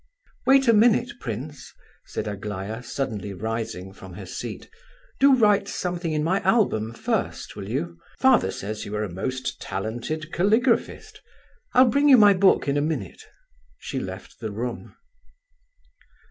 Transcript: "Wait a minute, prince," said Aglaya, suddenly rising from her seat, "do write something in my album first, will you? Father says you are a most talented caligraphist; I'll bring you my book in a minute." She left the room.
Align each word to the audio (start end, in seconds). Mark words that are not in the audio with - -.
"Wait 0.47 0.67
a 0.67 0.73
minute, 0.73 1.11
prince," 1.19 1.71
said 2.05 2.27
Aglaya, 2.27 2.81
suddenly 2.81 3.35
rising 3.35 3.93
from 3.93 4.13
her 4.15 4.25
seat, 4.25 4.67
"do 5.19 5.35
write 5.35 5.67
something 5.67 6.11
in 6.11 6.23
my 6.23 6.39
album 6.41 6.91
first, 6.91 7.55
will 7.55 7.69
you? 7.69 7.99
Father 8.17 8.49
says 8.49 8.83
you 8.83 8.95
are 8.95 9.03
a 9.03 9.13
most 9.13 9.61
talented 9.61 10.31
caligraphist; 10.33 11.19
I'll 11.75 11.87
bring 11.87 12.09
you 12.09 12.17
my 12.17 12.33
book 12.33 12.67
in 12.67 12.77
a 12.77 12.81
minute." 12.81 13.21
She 13.77 13.99
left 13.99 14.39
the 14.39 14.49
room. 14.51 14.95